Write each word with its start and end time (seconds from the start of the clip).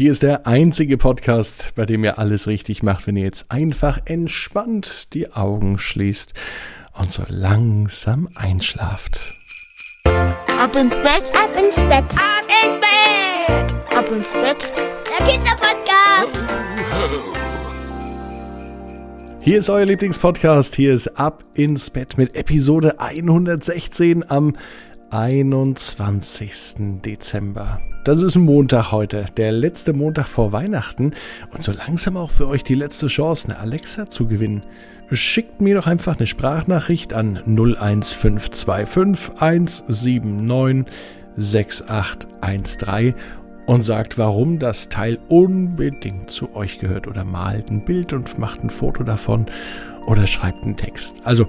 Hier 0.00 0.12
ist 0.12 0.22
der 0.22 0.46
einzige 0.46 0.96
Podcast, 0.96 1.74
bei 1.74 1.84
dem 1.84 2.02
ihr 2.04 2.18
alles 2.18 2.46
richtig 2.46 2.82
macht, 2.82 3.06
wenn 3.06 3.16
ihr 3.16 3.24
jetzt 3.24 3.50
einfach 3.50 3.98
entspannt 4.06 5.12
die 5.12 5.30
Augen 5.30 5.78
schließt 5.78 6.32
und 6.98 7.10
so 7.10 7.22
langsam 7.28 8.26
einschlaft. 8.34 9.20
Ab 10.58 10.74
ins 10.74 10.96
Bett, 11.02 11.30
ab 11.36 11.50
ins 11.54 11.76
Bett, 11.76 12.04
ab 12.16 12.48
ins 12.48 12.80
Bett, 12.80 13.94
ab 13.94 14.10
ins 14.10 14.32
Bett. 14.32 14.70
Der 15.18 15.26
Kinderpodcast. 15.26 16.60
Hier 19.42 19.58
ist 19.58 19.68
euer 19.68 19.84
Lieblingspodcast. 19.84 20.76
Hier 20.76 20.94
ist 20.94 21.08
Ab 21.18 21.44
ins 21.52 21.90
Bett 21.90 22.16
mit 22.16 22.36
Episode 22.36 23.00
116 23.00 24.30
am 24.30 24.56
21. 25.10 27.00
Dezember. 27.04 27.80
Das 28.04 28.22
ist 28.22 28.36
ein 28.36 28.42
Montag 28.42 28.92
heute, 28.92 29.26
der 29.36 29.50
letzte 29.52 29.92
Montag 29.92 30.28
vor 30.28 30.52
Weihnachten 30.52 31.12
und 31.52 31.64
so 31.64 31.72
langsam 31.72 32.16
auch 32.16 32.30
für 32.30 32.46
euch 32.48 32.62
die 32.62 32.76
letzte 32.76 33.08
Chance, 33.08 33.48
eine 33.48 33.58
Alexa 33.58 34.08
zu 34.08 34.26
gewinnen. 34.26 34.62
Schickt 35.10 35.60
mir 35.60 35.74
doch 35.74 35.86
einfach 35.88 36.16
eine 36.16 36.26
Sprachnachricht 36.26 37.12
an 37.12 37.40
01525 37.44 39.32
179 39.40 40.86
6813 41.36 43.14
und 43.66 43.82
sagt, 43.82 44.16
warum 44.18 44.58
das 44.58 44.88
Teil 44.88 45.18
unbedingt 45.28 46.30
zu 46.30 46.54
euch 46.54 46.78
gehört 46.78 47.06
oder 47.06 47.24
malt 47.24 47.70
ein 47.70 47.84
Bild 47.84 48.12
und 48.12 48.38
macht 48.38 48.62
ein 48.62 48.70
Foto 48.70 49.02
davon 49.02 49.46
oder 50.06 50.26
schreibt 50.26 50.64
einen 50.64 50.76
Text. 50.76 51.18
Also 51.24 51.46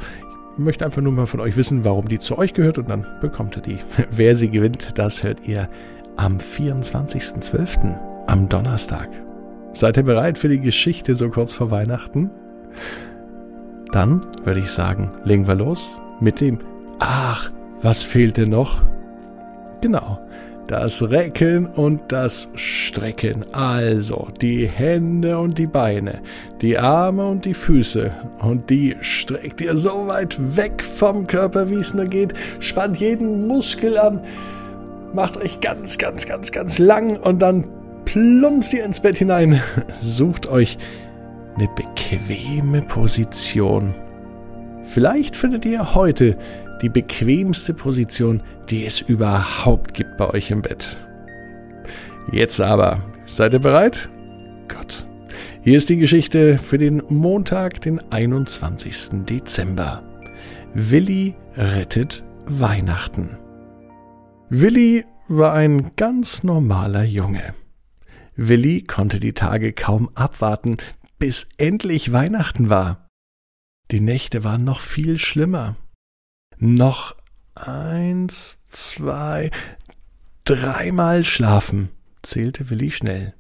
möchte 0.62 0.86
einfach 0.86 1.02
nur 1.02 1.12
mal 1.12 1.26
von 1.26 1.40
euch 1.40 1.58
wissen, 1.58 1.86
warum 1.86 2.08
die 2.08 2.20
zu 2.20 2.38
euch 2.38 2.54
gehört 2.54 2.78
und 2.78 2.90
dann 2.90 3.06
bekommt 3.22 3.58
ihr 3.58 3.62
die. 3.62 3.80
Wer 4.12 4.36
sie 4.36 4.50
gewinnt, 4.50 4.98
das 4.98 5.24
hört 5.24 5.48
ihr 5.48 5.70
am 6.18 6.38
24.12. 6.38 7.98
am 8.28 8.50
Donnerstag. 8.50 9.10
Seid 9.74 9.98
ihr 9.98 10.04
bereit 10.04 10.38
für 10.38 10.50
die 10.50 10.60
Geschichte 10.60 11.16
so 11.16 11.30
kurz 11.30 11.54
vor 11.54 11.72
Weihnachten? 11.72 12.30
Dann 13.92 14.26
würde 14.44 14.60
ich 14.60 14.72
sagen, 14.72 15.12
legen 15.24 15.48
wir 15.48 15.56
los 15.56 15.98
mit 16.20 16.42
dem 16.42 16.60
Ach, 17.00 17.52
was 17.82 18.04
fehlt 18.04 18.38
denn 18.38 18.50
noch? 18.50 18.82
Genau, 19.82 20.20
das 20.72 21.04
Recken 21.12 21.66
und 21.66 22.14
das 22.14 22.48
Strecken. 22.56 23.46
Also 23.52 24.30
die 24.42 24.66
Hände 24.66 25.38
und 25.38 25.58
die 25.58 25.68
Beine, 25.68 26.22
die 26.62 26.78
Arme 26.78 27.26
und 27.26 27.44
die 27.44 27.54
Füße. 27.54 28.10
Und 28.40 28.70
die 28.70 28.96
streckt 29.02 29.60
ihr 29.60 29.76
so 29.76 30.08
weit 30.08 30.38
weg 30.56 30.82
vom 30.82 31.28
Körper, 31.28 31.70
wie 31.70 31.76
es 31.76 31.94
nur 31.94 32.06
geht. 32.06 32.34
Spannt 32.60 32.98
jeden 32.98 33.48
Muskel 33.48 33.98
an 33.98 34.22
macht 35.14 35.36
euch 35.36 35.60
ganz, 35.60 35.98
ganz, 35.98 36.26
ganz, 36.26 36.54
ganz 36.54 36.80
lang 36.80 37.18
und 37.18 37.42
dann 37.42 37.68
plumpst 38.06 38.74
ihr 38.74 38.86
ins 38.86 39.02
Bett 39.02 39.18
hinein. 39.18 39.62
Sucht 40.00 40.48
euch 40.48 40.78
eine 41.56 41.68
bequeme 41.68 42.82
Position. 42.82 43.94
Vielleicht 44.84 45.36
findet 45.36 45.66
ihr 45.66 45.96
heute 45.96 46.38
die 46.82 46.90
bequemste 46.90 47.74
Position, 47.74 48.42
die 48.70 48.86
es 48.86 49.02
überhaupt 49.02 49.94
gibt 49.94 50.18
bei 50.18 50.30
euch 50.30 50.52
im 50.52 50.62
Bett. 50.62 50.98
Jetzt 52.32 52.60
aber, 52.62 53.04
seid 53.26 53.54
ihr 53.54 53.60
bereit? 53.60 54.10
Gott. 54.68 55.06
Hier 55.64 55.78
ist 55.78 55.90
die 55.90 55.98
Geschichte 55.98 56.58
für 56.58 56.78
den 56.78 57.04
Montag, 57.10 57.82
den 57.82 58.00
21. 58.12 59.26
Dezember. 59.26 60.04
Willi 60.74 61.36
rettet 61.56 62.24
Weihnachten. 62.46 63.38
Willi 64.50 65.06
war 65.28 65.54
ein 65.54 65.92
ganz 65.96 66.44
normaler 66.44 67.04
Junge. 67.04 67.54
Willi 68.36 68.84
konnte 68.84 69.20
die 69.20 69.34
Tage 69.34 69.74
kaum 69.74 70.10
abwarten, 70.16 70.78
bis 71.20 71.48
endlich 71.58 72.12
Weihnachten 72.12 72.70
war. 72.70 73.08
Die 73.92 74.00
Nächte 74.02 74.44
waren 74.44 74.64
noch 74.64 74.80
viel 74.80 75.18
schlimmer. 75.18 75.76
Noch 76.64 77.16
eins, 77.56 78.60
zwei, 78.70 79.50
dreimal 80.44 81.24
schlafen, 81.24 81.90
zählte 82.22 82.70
Willi 82.70 82.92
schnell. 82.92 83.34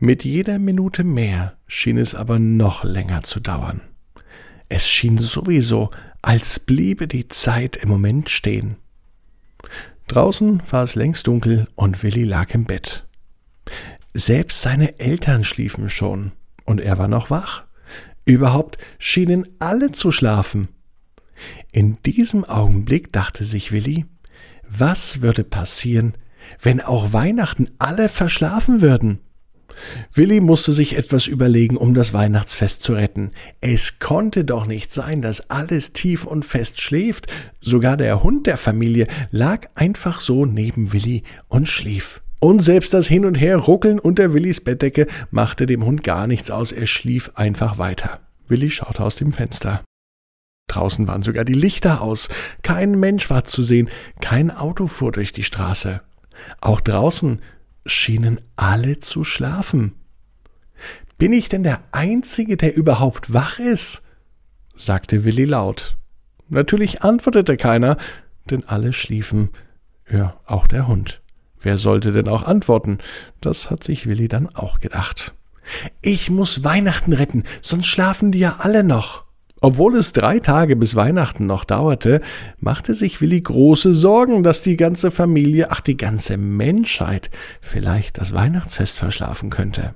Mit 0.00 0.24
jeder 0.24 0.58
Minute 0.58 1.04
mehr 1.04 1.56
schien 1.68 1.96
es 1.96 2.16
aber 2.16 2.40
noch 2.40 2.82
länger 2.82 3.22
zu 3.22 3.38
dauern. 3.38 3.82
Es 4.68 4.88
schien 4.88 5.18
sowieso, 5.18 5.92
als 6.22 6.58
bliebe 6.58 7.06
die 7.06 7.28
Zeit 7.28 7.76
im 7.76 7.88
Moment 7.88 8.28
stehen. 8.28 8.78
Draußen 10.08 10.60
war 10.68 10.82
es 10.82 10.96
längst 10.96 11.28
dunkel 11.28 11.68
und 11.76 12.02
Willi 12.02 12.24
lag 12.24 12.52
im 12.52 12.64
Bett. 12.64 13.06
Selbst 14.12 14.60
seine 14.60 14.98
Eltern 14.98 15.44
schliefen 15.44 15.88
schon 15.88 16.32
und 16.64 16.80
er 16.80 16.98
war 16.98 17.06
noch 17.06 17.30
wach. 17.30 17.62
Überhaupt 18.24 18.78
schienen 18.98 19.46
alle 19.60 19.92
zu 19.92 20.10
schlafen. 20.10 20.66
In 21.72 21.96
diesem 22.02 22.44
Augenblick 22.44 23.12
dachte 23.12 23.44
sich 23.44 23.72
Willi, 23.72 24.06
was 24.68 25.22
würde 25.22 25.44
passieren, 25.44 26.14
wenn 26.62 26.80
auch 26.80 27.12
Weihnachten 27.12 27.68
alle 27.78 28.08
verschlafen 28.08 28.80
würden? 28.80 29.20
Willi 30.12 30.40
musste 30.40 30.72
sich 30.72 30.96
etwas 30.96 31.26
überlegen, 31.26 31.76
um 31.76 31.94
das 31.94 32.12
Weihnachtsfest 32.12 32.82
zu 32.82 32.94
retten. 32.94 33.32
Es 33.60 33.98
konnte 33.98 34.44
doch 34.44 34.66
nicht 34.66 34.92
sein, 34.92 35.22
dass 35.22 35.48
alles 35.50 35.92
tief 35.92 36.26
und 36.26 36.44
fest 36.44 36.80
schläft. 36.80 37.26
Sogar 37.60 37.96
der 37.96 38.22
Hund 38.22 38.46
der 38.46 38.56
Familie 38.56 39.06
lag 39.30 39.68
einfach 39.74 40.20
so 40.20 40.44
neben 40.44 40.92
Willi 40.92 41.22
und 41.48 41.68
schlief. 41.68 42.22
Und 42.40 42.60
selbst 42.60 42.94
das 42.94 43.06
Hin 43.06 43.26
und 43.26 43.34
Her 43.34 43.58
ruckeln 43.58 43.98
unter 43.98 44.32
Willis 44.32 44.62
Bettdecke 44.62 45.06
machte 45.30 45.66
dem 45.66 45.84
Hund 45.84 46.02
gar 46.04 46.26
nichts 46.26 46.50
aus, 46.50 46.72
er 46.72 46.86
schlief 46.86 47.32
einfach 47.34 47.76
weiter. 47.76 48.20
Willi 48.48 48.70
schaute 48.70 49.04
aus 49.04 49.16
dem 49.16 49.32
Fenster. 49.32 49.82
Draußen 50.70 51.08
waren 51.08 51.22
sogar 51.22 51.44
die 51.44 51.54
Lichter 51.54 52.00
aus, 52.00 52.28
kein 52.62 52.98
Mensch 52.98 53.28
war 53.30 53.44
zu 53.44 53.62
sehen, 53.62 53.88
kein 54.20 54.50
Auto 54.50 54.86
fuhr 54.86 55.12
durch 55.12 55.32
die 55.32 55.42
Straße. 55.42 56.00
Auch 56.60 56.80
draußen 56.80 57.40
schienen 57.86 58.40
alle 58.56 59.00
zu 59.00 59.24
schlafen. 59.24 59.94
Bin 61.18 61.32
ich 61.32 61.48
denn 61.48 61.64
der 61.64 61.82
Einzige, 61.92 62.56
der 62.56 62.74
überhaupt 62.74 63.34
wach 63.34 63.58
ist? 63.58 64.02
sagte 64.74 65.24
Willi 65.24 65.44
laut. 65.44 65.96
Natürlich 66.48 67.02
antwortete 67.02 67.56
keiner, 67.56 67.96
denn 68.48 68.64
alle 68.66 68.92
schliefen, 68.92 69.50
ja, 70.10 70.40
auch 70.46 70.66
der 70.66 70.86
Hund. 70.86 71.20
Wer 71.60 71.78
sollte 71.78 72.12
denn 72.12 72.28
auch 72.28 72.42
antworten? 72.42 72.98
Das 73.40 73.70
hat 73.70 73.84
sich 73.84 74.06
Willi 74.06 74.28
dann 74.28 74.48
auch 74.54 74.80
gedacht. 74.80 75.34
Ich 76.00 76.30
muss 76.30 76.64
Weihnachten 76.64 77.12
retten, 77.12 77.44
sonst 77.60 77.86
schlafen 77.86 78.32
die 78.32 78.38
ja 78.38 78.56
alle 78.60 78.82
noch. 78.82 79.24
Obwohl 79.60 79.96
es 79.96 80.12
drei 80.12 80.38
Tage 80.38 80.74
bis 80.74 80.94
Weihnachten 80.94 81.46
noch 81.46 81.64
dauerte, 81.64 82.20
machte 82.58 82.94
sich 82.94 83.20
Willi 83.20 83.42
große 83.42 83.94
Sorgen, 83.94 84.42
dass 84.42 84.62
die 84.62 84.76
ganze 84.76 85.10
Familie, 85.10 85.70
ach 85.70 85.80
die 85.80 85.98
ganze 85.98 86.38
Menschheit, 86.38 87.30
vielleicht 87.60 88.18
das 88.18 88.32
Weihnachtsfest 88.32 88.98
verschlafen 88.98 89.50
könnte. 89.50 89.94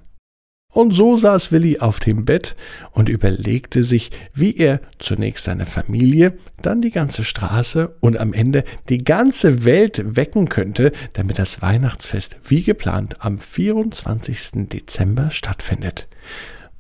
Und 0.75 0.93
so 0.93 1.17
saß 1.17 1.53
Willi 1.53 1.79
auf 1.79 2.01
dem 2.01 2.25
Bett 2.25 2.57
und 2.91 3.09
überlegte 3.09 3.85
sich, 3.85 4.11
wie 4.35 4.57
er 4.57 4.81
zunächst 4.99 5.45
seine 5.45 5.67
Familie, 5.67 6.37
dann 6.63 6.83
die 6.83 6.91
ganze 6.91 7.23
Straße 7.23 7.95
und 8.01 8.19
am 8.19 8.33
Ende 8.33 8.65
die 8.89 9.05
ganze 9.05 9.65
Welt 9.65 10.17
wecken 10.17 10.49
könnte, 10.49 10.91
damit 11.13 11.39
das 11.39 11.63
Weihnachtsfest 11.63 12.37
wie 12.43 12.65
geplant 12.65 13.19
am 13.21 13.39
24. 13.39 14.69
Dezember 14.69 15.31
stattfindet. 15.31 16.09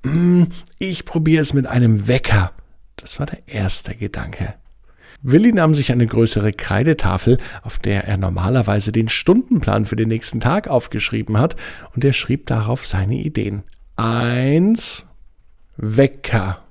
Hm, 0.04 0.48
ich 0.78 1.04
probiere 1.04 1.42
es 1.42 1.54
mit 1.54 1.66
einem 1.66 2.08
Wecker, 2.08 2.50
das 3.04 3.18
war 3.18 3.26
der 3.26 3.46
erste 3.46 3.94
Gedanke. 3.94 4.54
Willi 5.20 5.52
nahm 5.52 5.74
sich 5.74 5.92
eine 5.92 6.06
größere 6.06 6.54
Kreidetafel, 6.54 7.36
auf 7.62 7.78
der 7.78 8.08
er 8.08 8.16
normalerweise 8.16 8.92
den 8.92 9.08
Stundenplan 9.08 9.84
für 9.84 9.94
den 9.94 10.08
nächsten 10.08 10.40
Tag 10.40 10.68
aufgeschrieben 10.68 11.36
hat, 11.36 11.54
und 11.94 12.02
er 12.02 12.14
schrieb 12.14 12.46
darauf 12.46 12.86
seine 12.86 13.16
Ideen. 13.16 13.62
Eins 13.96 15.06
Wecker. 15.76 16.64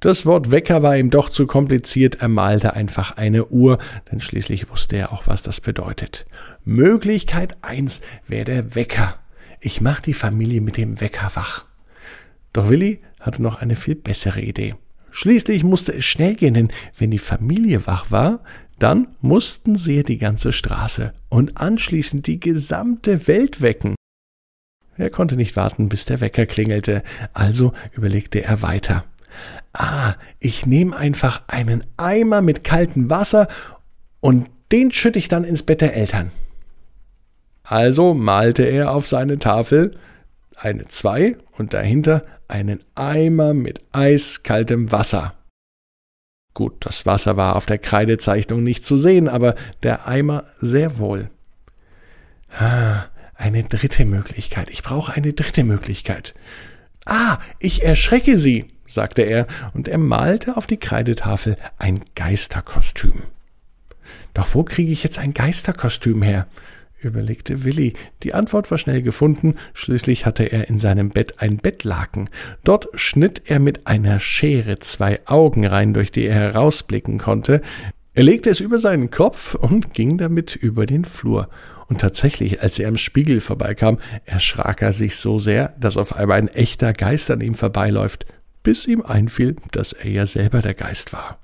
Das 0.00 0.26
Wort 0.26 0.50
Wecker 0.50 0.82
war 0.82 0.96
ihm 0.96 1.10
doch 1.10 1.28
zu 1.28 1.46
kompliziert, 1.46 2.16
er 2.16 2.28
malte 2.28 2.74
einfach 2.74 3.16
eine 3.16 3.46
Uhr, 3.46 3.78
denn 4.10 4.18
schließlich 4.18 4.70
wusste 4.70 4.96
er 4.96 5.12
auch, 5.12 5.28
was 5.28 5.42
das 5.42 5.60
bedeutet. 5.60 6.26
Möglichkeit 6.64 7.56
eins 7.62 8.00
wäre 8.26 8.44
der 8.44 8.74
Wecker. 8.74 9.14
Ich 9.60 9.80
mach 9.80 10.00
die 10.00 10.14
Familie 10.14 10.60
mit 10.60 10.76
dem 10.76 11.00
Wecker 11.00 11.30
wach. 11.34 11.66
Doch 12.52 12.68
Willi 12.68 12.98
hatte 13.20 13.40
noch 13.40 13.62
eine 13.62 13.76
viel 13.76 13.94
bessere 13.94 14.40
Idee. 14.40 14.74
Schließlich 15.10 15.64
musste 15.64 15.94
es 15.94 16.04
schnell 16.04 16.34
gehen, 16.34 16.54
denn 16.54 16.72
wenn 16.96 17.10
die 17.10 17.18
Familie 17.18 17.86
wach 17.86 18.10
war, 18.10 18.40
dann 18.78 19.08
mussten 19.20 19.76
sie 19.76 20.02
die 20.02 20.18
ganze 20.18 20.52
Straße 20.52 21.12
und 21.28 21.60
anschließend 21.60 22.26
die 22.26 22.38
gesamte 22.38 23.26
Welt 23.26 23.60
wecken. 23.60 23.96
Er 24.96 25.10
konnte 25.10 25.36
nicht 25.36 25.56
warten, 25.56 25.88
bis 25.88 26.04
der 26.04 26.20
Wecker 26.20 26.46
klingelte, 26.46 27.02
also 27.32 27.72
überlegte 27.92 28.44
er 28.44 28.62
weiter. 28.62 29.04
Ah, 29.72 30.14
ich 30.40 30.66
nehme 30.66 30.96
einfach 30.96 31.42
einen 31.46 31.84
Eimer 31.96 32.42
mit 32.42 32.64
kaltem 32.64 33.10
Wasser 33.10 33.46
und 34.20 34.48
den 34.72 34.90
schütte 34.90 35.18
ich 35.18 35.28
dann 35.28 35.44
ins 35.44 35.62
Bett 35.62 35.80
der 35.80 35.94
Eltern. 35.94 36.32
Also 37.62 38.14
malte 38.14 38.64
er 38.64 38.92
auf 38.92 39.06
seine 39.06 39.38
Tafel 39.38 39.94
eine 40.58 40.86
2 40.86 41.36
und 41.52 41.74
dahinter 41.74 42.24
einen 42.48 42.80
Eimer 42.94 43.54
mit 43.54 43.82
eiskaltem 43.92 44.90
Wasser. 44.90 45.34
Gut, 46.54 46.74
das 46.80 47.06
Wasser 47.06 47.36
war 47.36 47.56
auf 47.56 47.66
der 47.66 47.78
Kreidezeichnung 47.78 48.64
nicht 48.64 48.84
zu 48.84 48.98
sehen, 48.98 49.28
aber 49.28 49.54
der 49.82 50.08
Eimer 50.08 50.44
sehr 50.58 50.98
wohl. 50.98 51.30
Ah, 52.50 53.04
eine 53.34 53.62
dritte 53.62 54.04
Möglichkeit. 54.04 54.70
Ich 54.70 54.82
brauche 54.82 55.12
eine 55.12 55.32
dritte 55.32 55.62
Möglichkeit. 55.62 56.34
Ah, 57.06 57.38
ich 57.60 57.84
erschrecke 57.84 58.38
Sie, 58.38 58.66
sagte 58.86 59.22
er, 59.22 59.46
und 59.72 59.86
er 59.86 59.98
malte 59.98 60.56
auf 60.56 60.66
die 60.66 60.78
Kreidetafel 60.78 61.56
ein 61.78 62.04
Geisterkostüm. 62.14 63.22
Doch 64.34 64.54
wo 64.54 64.64
kriege 64.64 64.90
ich 64.90 65.04
jetzt 65.04 65.18
ein 65.18 65.34
Geisterkostüm 65.34 66.22
her? 66.22 66.46
Überlegte 67.00 67.64
Willi. 67.64 67.94
Die 68.22 68.34
Antwort 68.34 68.70
war 68.70 68.78
schnell 68.78 69.02
gefunden, 69.02 69.54
schließlich 69.74 70.26
hatte 70.26 70.44
er 70.44 70.68
in 70.68 70.78
seinem 70.78 71.10
Bett 71.10 71.40
ein 71.40 71.58
Bettlaken. 71.58 72.30
Dort 72.64 72.88
schnitt 72.94 73.42
er 73.46 73.58
mit 73.58 73.86
einer 73.86 74.20
Schere 74.20 74.78
zwei 74.78 75.20
Augen 75.26 75.66
rein, 75.66 75.94
durch 75.94 76.12
die 76.12 76.26
er 76.26 76.34
herausblicken 76.34 77.18
konnte. 77.18 77.62
Er 78.14 78.24
legte 78.24 78.50
es 78.50 78.60
über 78.60 78.78
seinen 78.78 79.10
Kopf 79.10 79.54
und 79.54 79.94
ging 79.94 80.18
damit 80.18 80.56
über 80.56 80.86
den 80.86 81.04
Flur. 81.04 81.48
Und 81.86 82.00
tatsächlich, 82.00 82.60
als 82.62 82.78
er 82.78 82.88
am 82.88 82.96
Spiegel 82.96 83.40
vorbeikam, 83.40 83.98
erschrak 84.24 84.82
er 84.82 84.92
sich 84.92 85.16
so 85.16 85.38
sehr, 85.38 85.74
dass 85.80 85.96
auf 85.96 86.16
einmal 86.16 86.38
ein 86.38 86.48
echter 86.48 86.92
Geist 86.92 87.30
an 87.30 87.40
ihm 87.40 87.54
vorbeiläuft, 87.54 88.26
bis 88.62 88.86
ihm 88.86 89.02
einfiel, 89.02 89.56
dass 89.70 89.92
er 89.92 90.10
ja 90.10 90.26
selber 90.26 90.60
der 90.60 90.74
Geist 90.74 91.12
war. 91.12 91.38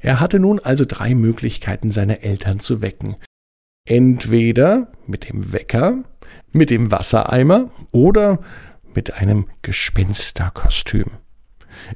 Er 0.00 0.20
hatte 0.20 0.38
nun 0.38 0.58
also 0.58 0.84
drei 0.86 1.14
Möglichkeiten, 1.14 1.90
seine 1.90 2.22
Eltern 2.22 2.60
zu 2.60 2.80
wecken. 2.80 3.16
Entweder 3.86 4.88
mit 5.06 5.28
dem 5.28 5.52
Wecker, 5.52 6.04
mit 6.52 6.70
dem 6.70 6.90
Wassereimer 6.90 7.70
oder 7.92 8.40
mit 8.94 9.12
einem 9.12 9.46
Gespensterkostüm. 9.60 11.04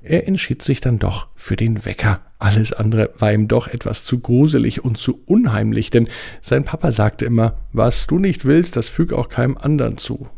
Er 0.03 0.29
entschied 0.29 0.61
sich 0.61 0.83
dann 0.83 0.99
doch 0.99 1.29
für 1.35 1.57
den 1.57 1.87
Wecker. 1.87 2.21
Alles 2.39 2.75
andere 2.75 3.15
war 3.17 3.33
ihm 3.33 3.49
doch 3.49 3.69
etwas 3.69 4.05
zu 4.05 4.21
gruselig 4.21 4.85
und 4.85 4.99
zu 4.99 5.23
unheimlich, 5.25 5.89
denn 5.89 6.11
sein 6.43 6.65
Papa 6.65 6.93
sagte 6.93 7.25
immer, 7.25 7.57
was 7.73 8.07
du 8.07 8.19
nicht 8.19 8.45
willst, 8.45 8.77
das 8.77 8.89
füg 8.89 9.15
auch 9.15 9.31
keinem 9.31 9.57
anderen 9.57 9.97
zu. 9.97 10.29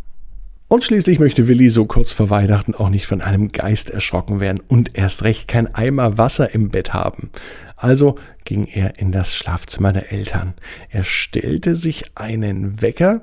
Und 0.72 0.84
schließlich 0.84 1.19
möchte 1.19 1.49
Willi 1.49 1.69
so 1.69 1.84
kurz 1.84 2.12
vor 2.12 2.31
Weihnachten 2.31 2.76
auch 2.76 2.90
nicht 2.90 3.05
von 3.05 3.22
einem 3.22 3.49
Geist 3.49 3.90
erschrocken 3.90 4.38
werden 4.38 4.62
und 4.69 4.96
erst 4.96 5.25
recht 5.25 5.49
kein 5.49 5.75
Eimer 5.75 6.17
Wasser 6.17 6.55
im 6.55 6.70
Bett 6.70 6.94
haben. 6.94 7.31
Also 7.75 8.14
ging 8.44 8.67
er 8.67 9.00
in 9.00 9.11
das 9.11 9.34
Schlafzimmer 9.34 9.93
der 9.93 10.12
Eltern. 10.12 10.55
Er 10.88 11.02
stellte 11.02 11.75
sich 11.75 12.05
einen 12.14 12.81
Wecker, 12.82 13.20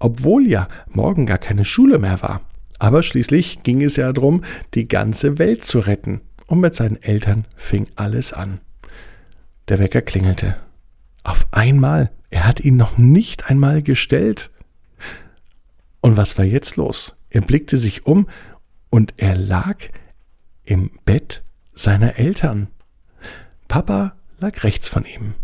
obwohl 0.00 0.48
ja 0.48 0.66
morgen 0.88 1.24
gar 1.24 1.38
keine 1.38 1.64
Schule 1.64 2.00
mehr 2.00 2.20
war. 2.20 2.40
Aber 2.80 3.04
schließlich 3.04 3.62
ging 3.62 3.80
es 3.80 3.94
ja 3.94 4.12
darum, 4.12 4.42
die 4.74 4.88
ganze 4.88 5.38
Welt 5.38 5.64
zu 5.64 5.78
retten. 5.78 6.20
Und 6.48 6.58
mit 6.58 6.74
seinen 6.74 7.00
Eltern 7.00 7.46
fing 7.54 7.86
alles 7.94 8.32
an. 8.32 8.58
Der 9.68 9.78
Wecker 9.78 10.02
klingelte. 10.02 10.56
Auf 11.22 11.46
einmal. 11.52 12.10
Er 12.30 12.44
hat 12.44 12.58
ihn 12.58 12.76
noch 12.76 12.98
nicht 12.98 13.48
einmal 13.48 13.82
gestellt. 13.82 14.50
Und 16.08 16.16
was 16.16 16.38
war 16.38 16.46
jetzt 16.46 16.76
los? 16.76 17.16
Er 17.28 17.42
blickte 17.42 17.76
sich 17.76 18.06
um 18.06 18.28
und 18.88 19.12
er 19.18 19.36
lag 19.36 19.76
im 20.64 20.90
Bett 21.04 21.42
seiner 21.74 22.18
Eltern. 22.18 22.68
Papa 23.68 24.16
lag 24.38 24.64
rechts 24.64 24.88
von 24.88 25.04
ihm. 25.04 25.34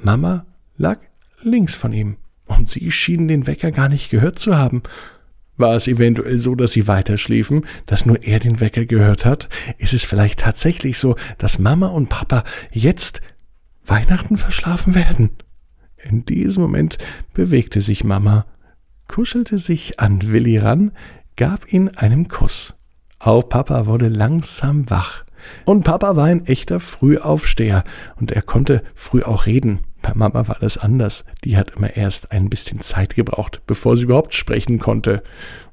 Mama 0.00 0.46
lag 0.76 1.00
links 1.42 1.74
von 1.74 1.92
ihm. 1.92 2.18
Und 2.44 2.68
sie 2.68 2.92
schienen 2.92 3.26
den 3.26 3.48
Wecker 3.48 3.72
gar 3.72 3.88
nicht 3.88 4.08
gehört 4.08 4.38
zu 4.38 4.56
haben. 4.56 4.84
War 5.56 5.74
es 5.74 5.88
eventuell 5.88 6.38
so, 6.38 6.54
dass 6.54 6.70
sie 6.70 6.86
weiter 6.86 7.18
schliefen, 7.18 7.66
dass 7.86 8.06
nur 8.06 8.22
er 8.22 8.38
den 8.38 8.60
Wecker 8.60 8.84
gehört 8.84 9.24
hat? 9.24 9.48
Ist 9.78 9.92
es 9.92 10.04
vielleicht 10.04 10.38
tatsächlich 10.38 10.98
so, 10.98 11.16
dass 11.38 11.58
Mama 11.58 11.88
und 11.88 12.10
Papa 12.10 12.44
jetzt 12.70 13.22
Weihnachten 13.84 14.36
verschlafen 14.36 14.94
werden? 14.94 15.30
In 15.96 16.24
diesem 16.24 16.62
Moment 16.62 16.96
bewegte 17.34 17.80
sich 17.80 18.04
Mama 18.04 18.46
kuschelte 19.08 19.58
sich 19.58 20.00
an 20.00 20.32
Willi 20.32 20.58
ran, 20.58 20.92
gab 21.36 21.72
ihn 21.72 21.90
einen 21.90 22.28
Kuss. 22.28 22.74
Auch 23.18 23.48
Papa 23.48 23.86
wurde 23.86 24.08
langsam 24.08 24.90
wach. 24.90 25.24
Und 25.64 25.84
Papa 25.84 26.16
war 26.16 26.24
ein 26.24 26.44
echter 26.46 26.80
Frühaufsteher 26.80 27.84
und 28.16 28.32
er 28.32 28.42
konnte 28.42 28.82
früh 28.94 29.22
auch 29.22 29.46
reden. 29.46 29.80
Bei 30.02 30.12
Mama 30.14 30.48
war 30.48 30.58
das 30.60 30.78
anders. 30.78 31.24
Die 31.44 31.56
hat 31.56 31.72
immer 31.76 31.96
erst 31.96 32.32
ein 32.32 32.48
bisschen 32.48 32.80
Zeit 32.80 33.14
gebraucht, 33.14 33.62
bevor 33.66 33.96
sie 33.96 34.04
überhaupt 34.04 34.34
sprechen 34.34 34.78
konnte. 34.78 35.22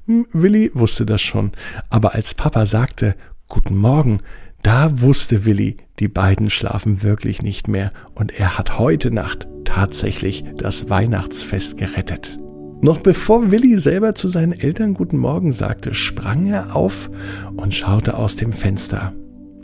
Hm, 0.06 0.26
Willi 0.32 0.70
wusste 0.74 1.06
das 1.06 1.22
schon. 1.22 1.52
Aber 1.90 2.14
als 2.14 2.34
Papa 2.34 2.66
sagte, 2.66 3.14
Guten 3.48 3.76
Morgen, 3.76 4.20
da 4.62 5.02
wusste 5.02 5.44
Willi, 5.44 5.76
die 6.00 6.08
beiden 6.08 6.50
schlafen 6.50 7.02
wirklich 7.02 7.42
nicht 7.42 7.68
mehr 7.68 7.90
und 8.14 8.32
er 8.32 8.56
hat 8.58 8.78
heute 8.78 9.10
Nacht 9.10 9.46
tatsächlich 9.64 10.44
das 10.56 10.88
Weihnachtsfest 10.88 11.76
gerettet. 11.76 12.38
Noch 12.84 12.98
bevor 12.98 13.50
Willi 13.50 13.78
selber 13.78 14.14
zu 14.14 14.28
seinen 14.28 14.52
Eltern 14.52 14.92
Guten 14.92 15.16
Morgen 15.16 15.54
sagte, 15.54 15.94
sprang 15.94 16.48
er 16.48 16.76
auf 16.76 17.08
und 17.56 17.72
schaute 17.72 18.14
aus 18.18 18.36
dem 18.36 18.52
Fenster. 18.52 19.14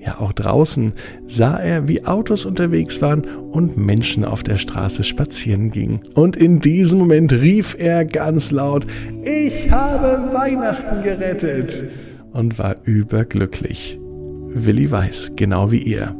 Ja, 0.01 0.21
auch 0.21 0.33
draußen 0.33 0.95
sah 1.27 1.59
er, 1.59 1.87
wie 1.87 2.07
Autos 2.07 2.47
unterwegs 2.47 3.03
waren 3.03 3.27
und 3.27 3.77
Menschen 3.77 4.25
auf 4.25 4.43
der 4.43 4.57
Straße 4.57 5.05
spazieren 5.05 5.71
gingen. 5.71 6.01
Und 6.15 6.35
in 6.35 6.61
diesem 6.61 7.01
Moment 7.01 7.31
rief 7.35 7.77
er 7.79 8.07
ganz 8.07 8.53
laut, 8.53 8.87
ich 9.23 9.71
habe 9.71 10.33
Weihnachten 10.33 11.03
gerettet 11.03 11.85
und 12.33 12.59
war 12.59 12.77
überglücklich. 12.85 14.01
Willi 14.49 14.91
weiß, 14.91 15.33
genau 15.37 15.71
wie 15.71 15.83
ihr, 15.83 16.17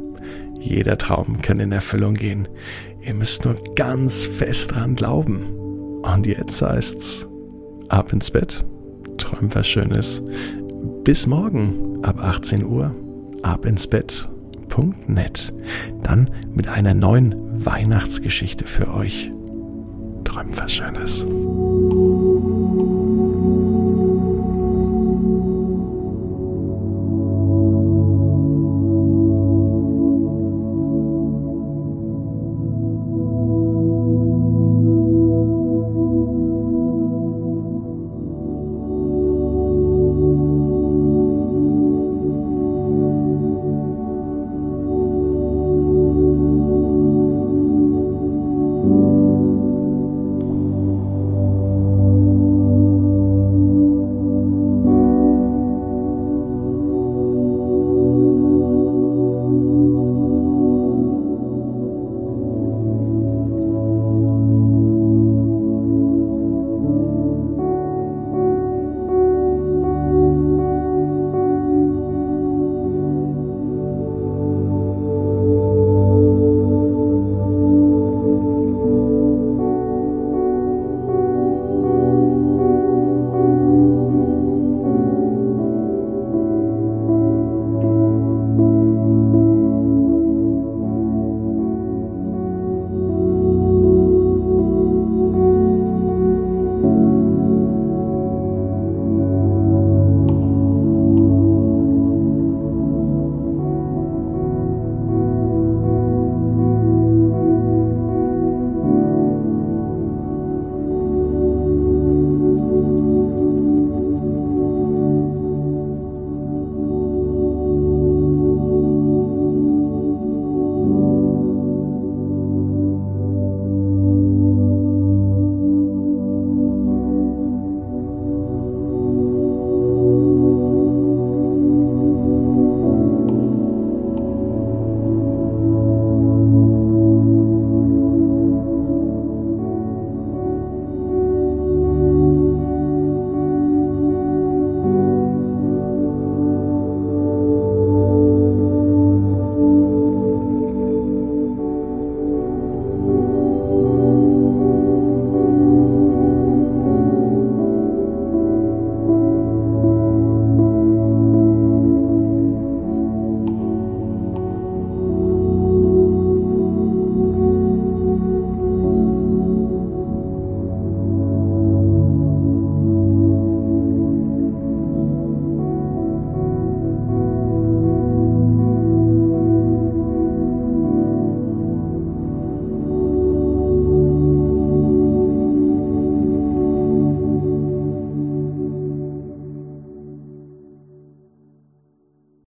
jeder 0.59 0.99
Traum 0.99 1.41
kann 1.41 1.59
in 1.59 1.71
Erfüllung 1.71 2.13
gehen. 2.13 2.47
Ihr 3.01 3.15
müsst 3.15 3.43
nur 3.43 3.55
ganz 3.73 4.23
fest 4.23 4.75
dran 4.75 4.93
glauben. 4.93 5.61
Und 6.13 6.27
jetzt 6.27 6.61
heißt's 6.61 7.27
ab 7.89 8.11
ins 8.11 8.31
Bett, 8.31 8.65
träum 9.17 9.53
was 9.55 9.67
Schönes. 9.67 10.21
Bis 11.03 11.25
morgen 11.25 12.03
ab 12.03 12.19
18 12.19 12.65
Uhr, 12.65 12.91
ab 13.43 13.65
ins 13.65 13.87
Bett.net. 13.87 15.53
Dann 16.01 16.29
mit 16.53 16.67
einer 16.67 16.93
neuen 16.93 17.65
Weihnachtsgeschichte 17.65 18.65
für 18.65 18.93
euch. 18.93 19.31
Träum 20.25 20.57
was 20.57 20.73
Schönes. 20.73 21.25